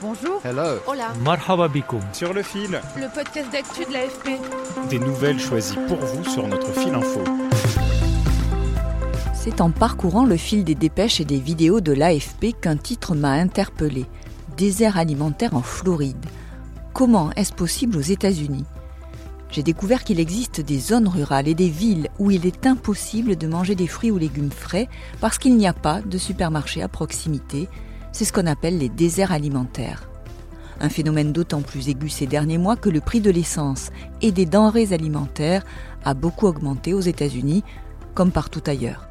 Bonjour. 0.00 0.40
Hello. 0.44 0.78
Hola. 0.86 1.12
Marhaba 1.24 1.68
Sur 2.12 2.32
le 2.32 2.42
fil, 2.44 2.80
Le 2.96 3.12
podcast 3.12 3.50
d'actu 3.50 3.84
de 3.84 3.92
l'AFP. 3.92 4.38
des 4.88 5.00
nouvelles 5.00 5.40
choisies 5.40 5.76
pour 5.88 5.96
vous 5.98 6.24
sur 6.24 6.46
notre 6.46 6.72
fil 6.72 6.94
info. 6.94 7.20
C'est 9.34 9.60
en 9.60 9.70
parcourant 9.70 10.24
le 10.24 10.36
fil 10.36 10.62
des 10.62 10.76
dépêches 10.76 11.20
et 11.20 11.24
des 11.24 11.40
vidéos 11.40 11.80
de 11.80 11.92
l'AFP 11.92 12.54
qu'un 12.60 12.76
titre 12.76 13.16
m'a 13.16 13.32
interpellé. 13.32 14.06
Désert 14.56 14.98
alimentaire 14.98 15.54
en 15.54 15.62
Floride. 15.62 16.26
Comment 16.92 17.32
est-ce 17.32 17.52
possible 17.52 17.96
aux 17.96 18.00
États-Unis? 18.00 18.66
J'ai 19.50 19.64
découvert 19.64 20.04
qu'il 20.04 20.20
existe 20.20 20.60
des 20.60 20.78
zones 20.78 21.08
rurales 21.08 21.48
et 21.48 21.54
des 21.54 21.70
villes 21.70 22.08
où 22.20 22.30
il 22.30 22.46
est 22.46 22.66
impossible 22.66 23.34
de 23.34 23.46
manger 23.48 23.74
des 23.74 23.88
fruits 23.88 24.12
ou 24.12 24.18
légumes 24.18 24.52
frais 24.52 24.88
parce 25.20 25.38
qu'il 25.38 25.56
n'y 25.56 25.66
a 25.66 25.72
pas 25.72 26.02
de 26.02 26.18
supermarché 26.18 26.82
à 26.82 26.88
proximité. 26.88 27.68
C'est 28.18 28.24
ce 28.24 28.32
qu'on 28.32 28.48
appelle 28.48 28.78
les 28.78 28.88
déserts 28.88 29.30
alimentaires. 29.30 30.10
Un 30.80 30.88
phénomène 30.88 31.30
d'autant 31.30 31.62
plus 31.62 31.88
aigu 31.88 32.08
ces 32.08 32.26
derniers 32.26 32.58
mois 32.58 32.74
que 32.74 32.88
le 32.88 33.00
prix 33.00 33.20
de 33.20 33.30
l'essence 33.30 33.90
et 34.22 34.32
des 34.32 34.44
denrées 34.44 34.92
alimentaires 34.92 35.64
a 36.04 36.14
beaucoup 36.14 36.48
augmenté 36.48 36.94
aux 36.94 37.00
États-Unis, 37.00 37.62
comme 38.16 38.32
partout 38.32 38.64
ailleurs. 38.66 39.08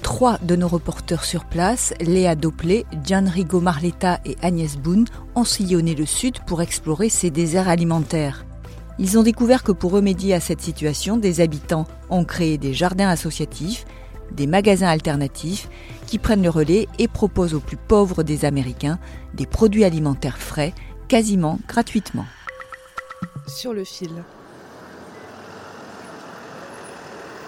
Trois 0.00 0.38
de 0.38 0.56
nos 0.56 0.68
reporters 0.68 1.24
sur 1.24 1.44
place, 1.44 1.92
Léa 2.00 2.34
Doplé, 2.34 2.86
Gianrigo 3.04 3.60
Marletta 3.60 4.20
et 4.24 4.38
Agnès 4.40 4.78
Boone, 4.78 5.04
ont 5.34 5.44
sillonné 5.44 5.94
le 5.94 6.06
sud 6.06 6.38
pour 6.46 6.62
explorer 6.62 7.10
ces 7.10 7.28
déserts 7.28 7.68
alimentaires. 7.68 8.46
Ils 8.98 9.18
ont 9.18 9.22
découvert 9.22 9.64
que 9.64 9.72
pour 9.72 9.92
remédier 9.92 10.32
à 10.32 10.40
cette 10.40 10.62
situation, 10.62 11.18
des 11.18 11.42
habitants 11.42 11.86
ont 12.08 12.24
créé 12.24 12.56
des 12.56 12.72
jardins 12.72 13.10
associatifs, 13.10 13.84
des 14.32 14.46
magasins 14.46 14.88
alternatifs 14.88 15.68
qui 16.06 16.18
prennent 16.18 16.42
le 16.42 16.50
relais 16.50 16.88
et 16.98 17.08
proposent 17.08 17.54
aux 17.54 17.60
plus 17.60 17.76
pauvres 17.76 18.22
des 18.22 18.44
Américains 18.44 18.98
des 19.34 19.46
produits 19.46 19.84
alimentaires 19.84 20.38
frais, 20.38 20.72
quasiment 21.08 21.58
gratuitement. 21.68 22.26
Sur 23.46 23.72
le 23.72 23.84
fil. 23.84 24.10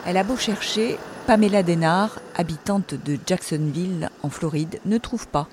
Elle 0.06 0.16
a 0.16 0.24
beau 0.24 0.36
chercher, 0.36 0.98
Pamela 1.26 1.62
Denard, 1.62 2.18
habitante 2.36 2.94
de 2.94 3.18
Jacksonville 3.26 4.08
en 4.22 4.30
Floride, 4.30 4.80
ne 4.86 4.96
trouve 4.98 5.28
pas. 5.28 5.48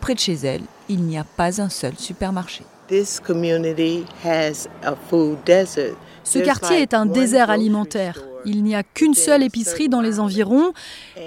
Près 0.00 0.14
de 0.14 0.20
chez 0.20 0.34
elle, 0.34 0.62
il 0.88 1.02
n'y 1.02 1.18
a 1.18 1.24
pas 1.24 1.60
un 1.60 1.68
seul 1.68 1.94
supermarché. 1.98 2.64
This 2.88 3.20
community 3.20 4.06
has 4.24 4.66
a 4.82 4.94
food 5.10 5.38
desert. 5.44 5.96
Ce 6.24 6.38
quartier 6.38 6.80
est 6.80 6.94
un 6.94 7.04
désert 7.04 7.50
alimentaire. 7.50 8.18
Il 8.44 8.62
n'y 8.62 8.74
a 8.74 8.82
qu'une 8.82 9.14
seule 9.14 9.42
épicerie 9.42 9.88
dans 9.88 10.00
les 10.00 10.20
environs 10.20 10.72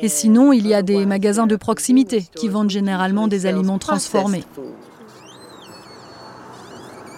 et 0.02 0.10
sinon 0.10 0.54
il 0.54 0.68
y 0.68 0.74
a 0.74 0.82
des 0.82 1.06
magasins 1.06 1.48
de 1.48 1.56
proximité 1.56 2.26
qui 2.36 2.48
vendent 2.48 2.70
généralement 2.70 3.28
des 3.28 3.46
aliments 3.46 3.80
transformés. 3.80 4.44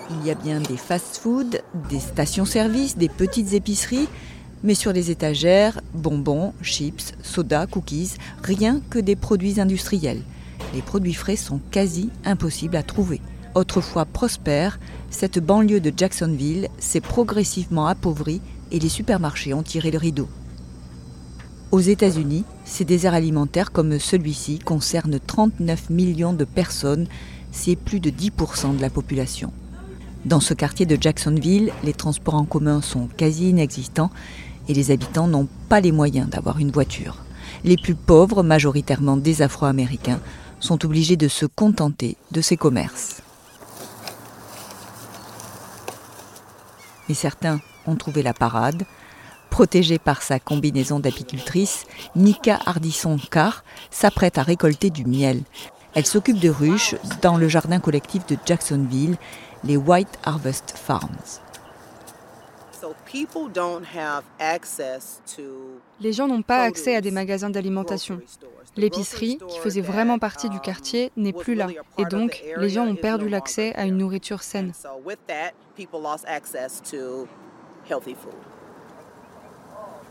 Il 0.10 0.28
y 0.28 0.32
a 0.32 0.36
bien 0.36 0.60
des 0.60 0.78
fast-foods, 0.78 1.58
des 1.90 2.00
stations-service, 2.00 2.98
des 2.98 3.10
petites 3.10 3.54
épiceries, 3.54 4.08
mais 4.64 4.76
sur 4.76 4.94
les 4.94 5.12
étagères, 5.12 5.82
bonbons, 5.94 6.54
chips, 6.62 7.14
sodas, 7.24 7.68
cookies, 7.68 8.14
rien 8.44 8.82
que 8.90 9.00
des 9.00 9.16
produits 9.16 9.60
industriels. 9.60 10.22
Les 10.74 10.82
produits 10.82 11.14
frais 11.14 11.36
sont 11.36 11.60
quasi 11.72 12.10
impossibles 12.26 12.76
à 12.76 12.84
trouver. 12.84 13.22
Autrefois 13.56 14.06
prospère, 14.06 14.80
cette 15.10 15.40
banlieue 15.40 15.80
de 15.80 15.94
Jacksonville 15.96 16.70
s'est 16.80 17.02
progressivement 17.02 17.88
appauvrie 17.88 18.42
et 18.74 18.80
les 18.80 18.90
supermarchés 18.90 19.54
ont 19.54 19.64
tiré 19.64 19.92
le 19.92 19.98
rideau. 19.98 20.28
Aux 21.72 21.80
États-Unis, 21.80 22.44
ces 22.66 22.86
déserts 22.86 23.14
alimentaires 23.14 23.72
comme 23.72 24.00
celui-ci 24.00 24.60
concernent 24.60 25.20
39 25.20 25.90
millions 25.90 26.34
de 26.34 26.44
personnes, 26.44 27.08
c'est 27.52 27.76
plus 27.76 28.00
de 28.00 28.10
10% 28.10 28.76
de 28.76 28.82
la 28.82 28.90
population. 28.90 29.54
Dans 30.26 30.40
ce 30.40 30.54
quartier 30.54 30.86
de 30.86 30.98
Jacksonville, 31.00 31.72
les 31.84 31.94
transports 31.94 32.36
en 32.36 32.46
commun 32.46 32.82
sont 32.82 33.08
quasi 33.08 33.50
inexistants 33.50 34.12
et 34.68 34.74
les 34.74 34.92
habitants 34.92 35.28
n'ont 35.28 35.48
pas 35.70 35.82
les 35.82 35.92
moyens 35.92 36.30
d'avoir 36.30 36.60
une 36.60 36.72
voiture. 36.72 37.24
Les 37.64 37.78
plus 37.78 37.96
pauvres, 37.96 38.44
majoritairement 38.44 39.18
des 39.18 39.42
Afro-Américains, 39.42 40.20
sont 40.60 40.86
obligés 40.86 41.18
de 41.18 41.28
se 41.28 41.46
contenter 41.46 42.18
de 42.32 42.42
ces 42.42 42.56
commerces. 42.56 43.22
Mais 47.10 47.16
certains 47.16 47.60
ont 47.88 47.96
trouvé 47.96 48.24
la 48.24 48.34
parade. 48.34 48.84
Protégée 49.50 50.00
par 50.00 50.24
sa 50.24 50.40
combinaison 50.40 51.00
d'apicultrice, 51.00 51.86
Nika 52.16 52.60
Hardisson-Carr 52.66 53.64
s'apprête 53.92 54.38
à 54.38 54.44
récolter 54.44 54.90
du 54.90 55.06
miel. 55.06 55.42
Elle 55.94 56.06
s'occupe 56.08 56.40
de 56.40 56.50
ruches 56.50 56.96
dans 57.22 57.38
le 57.38 57.48
jardin 57.48 57.80
collectif 57.80 58.26
de 58.26 58.36
Jacksonville, 58.46 59.18
les 59.64 59.78
White 59.78 60.20
Harvest 60.24 60.74
Farms. 60.76 61.40
Les 66.02 66.14
gens 66.14 66.28
n'ont 66.28 66.42
pas 66.42 66.64
accès 66.64 66.96
à 66.96 67.02
des 67.02 67.12
magasins 67.12 67.50
d'alimentation. 67.50 68.20
L'épicerie, 68.76 69.38
qui 69.48 69.60
faisait 69.60 69.82
vraiment 69.82 70.18
partie 70.18 70.50
du 70.50 70.60
quartier, 70.60 71.12
n'est 71.16 71.32
plus 71.32 71.54
là. 71.54 71.68
Et 72.00 72.06
donc, 72.06 72.44
les 72.58 72.70
gens 72.70 72.88
ont 72.88 72.96
perdu 72.96 73.30
l'accès 73.30 73.74
à 73.76 73.86
une 73.86 73.98
nourriture 73.98 74.42
saine. 74.42 74.74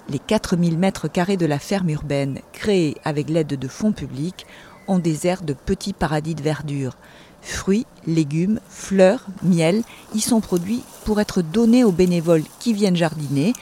Les 0.08 0.18
4000 0.18 0.78
mètres 0.78 1.08
carrés 1.08 1.36
de 1.36 1.46
la 1.46 1.58
ferme 1.58 1.88
urbaine, 1.90 2.40
créée 2.52 2.96
avec 3.04 3.30
l'aide 3.30 3.46
de 3.58 3.68
fonds 3.68 3.92
publics, 3.92 4.46
ont 4.88 4.98
des 4.98 5.26
aires 5.26 5.42
de 5.42 5.54
petits 5.54 5.92
paradis 5.92 6.34
de 6.34 6.42
verdure. 6.42 6.96
Fruits, 7.40 7.86
légumes, 8.06 8.60
fleurs, 8.68 9.26
miel 9.42 9.82
y 10.14 10.20
sont 10.20 10.40
produits 10.40 10.82
pour 11.04 11.20
être 11.20 11.40
donnés 11.40 11.84
aux 11.84 11.92
bénévoles 11.92 12.44
qui 12.58 12.72
viennent 12.72 12.96
jardiner. 12.96 13.52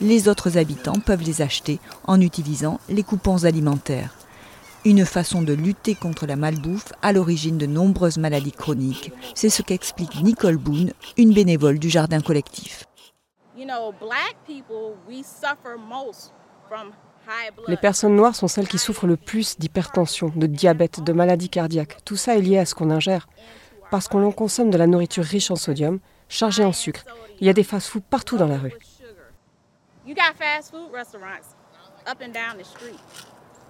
Les 0.00 0.28
autres 0.28 0.56
habitants 0.56 1.00
peuvent 1.04 1.22
les 1.22 1.42
acheter 1.42 1.80
en 2.06 2.20
utilisant 2.20 2.80
les 2.88 3.02
coupons 3.02 3.44
alimentaires. 3.44 4.14
Une 4.86 5.04
façon 5.04 5.42
de 5.42 5.52
lutter 5.52 5.94
contre 5.94 6.24
la 6.24 6.36
malbouffe 6.36 6.92
à 7.02 7.12
l'origine 7.12 7.58
de 7.58 7.66
nombreuses 7.66 8.16
maladies 8.16 8.52
chroniques. 8.52 9.12
C'est 9.34 9.50
ce 9.50 9.60
qu'explique 9.60 10.22
Nicole 10.22 10.56
Boone, 10.56 10.92
une 11.18 11.34
bénévole 11.34 11.78
du 11.78 11.90
jardin 11.90 12.20
collectif. 12.20 12.86
Les 17.68 17.76
personnes 17.76 18.16
noires 18.16 18.34
sont 18.34 18.48
celles 18.48 18.68
qui 18.68 18.78
souffrent 18.78 19.06
le 19.06 19.16
plus 19.16 19.58
d'hypertension, 19.58 20.32
de 20.34 20.46
diabète, 20.46 21.02
de 21.02 21.12
maladies 21.12 21.48
cardiaques. 21.48 21.98
Tout 22.04 22.16
ça 22.16 22.36
est 22.36 22.40
lié 22.40 22.58
à 22.58 22.66
ce 22.66 22.74
qu'on 22.74 22.90
ingère. 22.90 23.28
Parce 23.90 24.08
qu'on 24.08 24.24
en 24.24 24.32
consomme 24.32 24.70
de 24.70 24.78
la 24.78 24.86
nourriture 24.86 25.24
riche 25.24 25.50
en 25.50 25.56
sodium, 25.56 25.98
chargée 26.28 26.64
en 26.64 26.72
sucre. 26.72 27.04
Il 27.40 27.46
y 27.46 27.50
a 27.50 27.52
des 27.52 27.64
fast-foods 27.64 28.02
partout 28.08 28.36
dans 28.36 28.46
la 28.46 28.58
rue. 28.58 28.72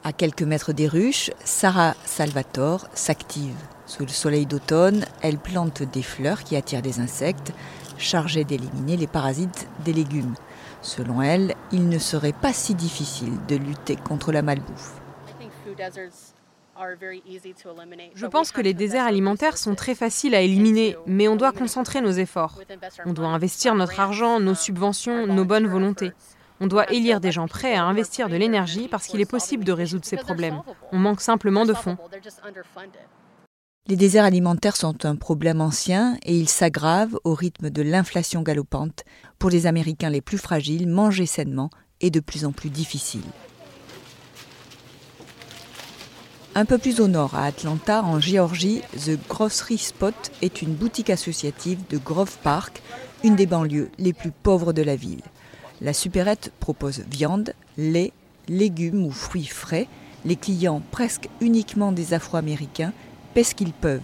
À 0.03 0.13
quelques 0.13 0.43
mètres 0.43 0.73
des 0.73 0.87
ruches, 0.87 1.31
Sarah 1.45 1.95
Salvatore 2.05 2.87
s'active. 2.95 3.57
Sous 3.87 4.03
le 4.03 4.09
soleil 4.09 4.47
d'automne, 4.47 5.05
elle 5.21 5.39
plante 5.39 5.83
des 5.83 6.03
fleurs 6.03 6.45
qui 6.45 6.57
attirent 6.57 6.83
des 6.83 7.01
insectes, 7.01 7.53
chargés 8.01 8.45
d'éliminer 8.45 8.97
les 8.97 9.07
parasites 9.07 9.69
des 9.85 9.93
légumes. 9.93 10.35
Selon 10.83 11.23
elle, 11.23 11.55
il 11.73 11.89
ne 11.89 11.99
serait 11.99 12.33
pas 12.33 12.53
si 12.53 12.75
difficile 12.75 13.35
de 13.49 13.57
lutter 13.57 13.97
contre 13.97 14.33
la 14.33 14.43
malbouffe. 14.43 15.01
Je 18.15 18.27
pense 18.27 18.53
que 18.53 18.61
les 18.61 18.75
déserts 18.75 19.05
alimentaires 19.05 19.59
sont 19.59 19.75
très 19.75 19.95
faciles 19.95 20.35
à 20.35 20.41
éliminer, 20.41 20.97
mais 21.07 21.29
on 21.29 21.37
doit 21.37 21.53
concentrer 21.53 22.01
nos 22.01 22.11
efforts. 22.11 22.59
On 23.05 23.13
doit 23.13 23.29
investir 23.29 23.75
notre 23.75 24.01
argent, 24.01 24.41
nos 24.41 24.55
subventions, 24.55 25.27
nos 25.27 25.45
bonnes 25.45 25.67
volontés. 25.67 26.13
On 26.61 26.67
doit 26.67 26.91
élire 26.93 27.21
des 27.21 27.33
gens 27.33 27.49
prêts 27.49 27.75
à 27.75 27.85
investir 27.85 28.29
de 28.29 28.37
l'énergie 28.37 28.89
parce 28.89 29.07
qu'il 29.07 29.21
est 29.21 29.31
possible 29.31 29.65
de 29.65 29.73
résoudre 29.73 30.05
ces 30.05 30.17
problèmes. 30.17 30.63
On 30.93 30.99
manque 30.99 31.21
simplement 31.21 31.65
de 31.65 31.75
fonds. 31.75 31.97
Les 33.89 33.97
déserts 33.97 34.25
alimentaires 34.25 34.77
sont 34.77 35.05
un 35.05 35.17
problème 35.17 35.61
ancien 35.61 36.17
et 36.25 36.39
ils 36.39 36.49
s'aggravent 36.49 37.19
au 37.25 37.35
rythme 37.35 37.71
de 37.71 37.83
l'inflation 37.83 38.43
galopante. 38.43 39.05
Pour 39.39 39.51
les 39.51 39.67
Américains 39.67 40.11
les 40.11 40.21
plus 40.21 40.39
fragiles, 40.39 40.87
manger 40.87 41.27
sainement 41.27 41.71
est 42.01 42.11
de 42.11 42.21
plus 42.21 42.45
en 42.45 42.53
plus 42.53 42.71
difficile. 42.71 43.25
Un 46.55 46.65
peu 46.65 46.79
plus 46.79 47.01
au 47.01 47.09
nord, 47.09 47.35
à 47.35 47.47
Atlanta, 47.47 48.03
en 48.05 48.21
Géorgie, 48.21 48.83
The 48.93 49.19
Grocery 49.29 49.79
Spot 49.79 50.15
est 50.43 50.63
une 50.63 50.75
boutique 50.75 51.11
associative 51.11 51.81
de 51.89 51.97
Grove 51.97 52.39
Park, 52.43 52.83
une 53.25 53.37
des 53.37 53.47
banlieues 53.47 53.91
les 53.99 54.13
plus 54.13 54.31
pauvres 54.31 54.73
de 54.73 54.83
la 54.83 54.97
ville. 54.97 55.23
La 55.81 55.95
supérette 55.95 56.53
propose 56.61 57.05
viande, 57.11 57.55
lait, 57.79 58.13
légumes 58.47 59.07
ou 59.07 59.11
fruits 59.11 59.47
frais. 59.47 59.89
Les 60.25 60.37
clients, 60.37 60.83
presque 60.91 61.29
uniquement 61.41 61.93
des 61.93 62.13
Afro-Américains, 62.13 62.93
paient 63.35 63.45
ce 63.45 63.55
qu'ils 63.55 63.73
peuvent. 63.73 64.01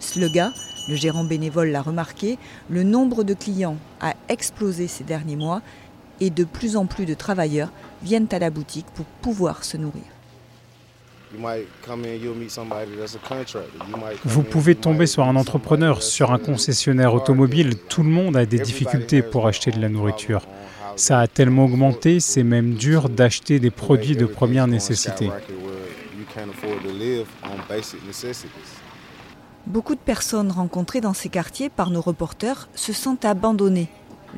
Sluga, 0.00 0.52
le 0.88 0.96
gérant 0.96 1.24
bénévole 1.24 1.70
l'a 1.70 1.82
remarqué, 1.82 2.38
le 2.68 2.82
nombre 2.82 3.24
de 3.24 3.34
clients 3.34 3.76
a 4.00 4.14
explosé 4.28 4.86
ces 4.86 5.04
derniers 5.04 5.36
mois 5.36 5.62
et 6.20 6.30
de 6.30 6.44
plus 6.44 6.76
en 6.76 6.86
plus 6.86 7.06
de 7.06 7.14
travailleurs 7.14 7.70
viennent 8.02 8.28
à 8.32 8.38
la 8.38 8.50
boutique 8.50 8.86
pour 8.94 9.06
pouvoir 9.06 9.64
se 9.64 9.76
nourrir. 9.76 10.02
Vous 14.24 14.42
pouvez 14.42 14.74
tomber 14.74 15.06
sur 15.06 15.24
un 15.24 15.36
entrepreneur, 15.36 16.02
sur 16.02 16.32
un 16.32 16.38
concessionnaire 16.38 17.14
automobile. 17.14 17.76
Tout 17.88 18.02
le 18.02 18.08
monde 18.08 18.36
a 18.36 18.46
des 18.46 18.58
difficultés 18.58 19.22
pour 19.22 19.46
acheter 19.48 19.70
de 19.70 19.80
la 19.80 19.88
nourriture. 19.88 20.46
Ça 20.96 21.18
a 21.18 21.26
tellement 21.26 21.64
augmenté, 21.64 22.20
c'est 22.20 22.44
même 22.44 22.74
dur 22.74 23.08
d'acheter 23.08 23.58
des 23.58 23.70
produits 23.70 24.16
de 24.16 24.26
première 24.26 24.68
nécessité. 24.68 25.30
Beaucoup 29.66 29.94
de 29.94 30.00
personnes 30.00 30.50
rencontrées 30.50 31.00
dans 31.00 31.14
ces 31.14 31.28
quartiers 31.28 31.70
par 31.70 31.90
nos 31.90 32.00
reporters 32.00 32.68
se 32.74 32.92
sentent 32.92 33.24
abandonnées. 33.24 33.88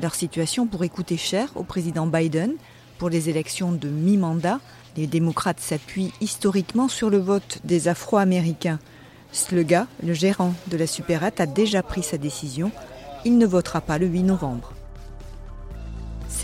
Leur 0.01 0.15
situation 0.15 0.67
pourrait 0.67 0.89
coûter 0.89 1.17
cher 1.17 1.51
au 1.55 1.63
président 1.63 2.07
Biden 2.07 2.55
pour 2.99 3.09
les 3.09 3.29
élections 3.29 3.73
de 3.73 3.89
mi-mandat. 3.89 4.61
Les 4.97 5.07
démocrates 5.07 5.61
s'appuient 5.61 6.13
historiquement 6.21 6.89
sur 6.89 7.11
le 7.11 7.19
vote 7.19 7.61
des 7.65 7.89
Afro-Américains. 7.89 8.79
Sluga, 9.33 9.87
le 10.03 10.13
gérant 10.13 10.55
de 10.69 10.77
la 10.77 10.87
supérette, 10.87 11.41
a 11.41 11.47
déjà 11.47 11.83
pris 11.83 12.03
sa 12.03 12.19
décision. 12.19 12.71
Il 13.25 13.39
ne 13.39 13.47
votera 13.47 13.81
pas 13.81 13.99
le 13.99 14.07
8 14.07 14.23
novembre. 14.23 14.76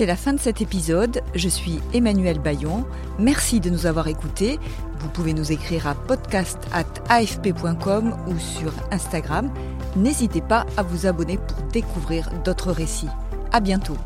C'est 0.03 0.07
la 0.07 0.17
fin 0.17 0.33
de 0.33 0.41
cet 0.41 0.61
épisode. 0.61 1.23
Je 1.37 1.49
suis 1.49 1.79
Emmanuel 1.95 2.41
Bayon. 2.41 2.85
Merci 3.21 3.61
de 3.61 3.71
nous 3.71 3.87
avoir 3.87 4.09
écoutés. 4.09 4.59
Vous 4.99 5.09
pouvez 5.09 5.33
nous 5.33 5.53
écrire 5.53 5.87
à 5.87 5.95
podcast.afp.com 5.95 8.17
ou 8.27 8.37
sur 8.37 8.73
Instagram. 8.91 9.49
N'hésitez 9.95 10.41
pas 10.41 10.67
à 10.77 10.83
vous 10.83 11.07
abonner 11.07 11.39
pour 11.39 11.63
découvrir 11.69 12.29
d'autres 12.45 12.73
récits. 12.73 13.11
À 13.53 13.61
bientôt. 13.61 13.97